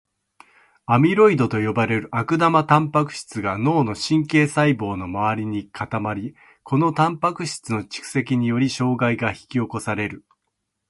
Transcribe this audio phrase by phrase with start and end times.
[0.87, 10.25] アミロイドと呼ばれる悪玉タンパク質が脳の神経細胞の周りに固まり、このタンパク質の蓄積によって障害が引き起こされる。